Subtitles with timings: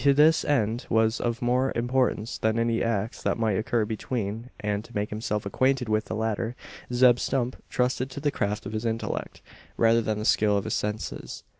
[0.03, 4.95] This end was of more importance than any acts that might occur between; and, to
[4.95, 6.55] make himself acquainted with the latter,
[6.91, 9.43] Zeb Stump trusted to the craft of his intellect,
[9.77, 11.43] rather than the skill of his senses.